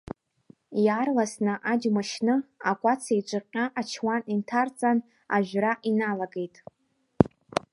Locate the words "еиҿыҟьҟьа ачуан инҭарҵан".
3.13-4.97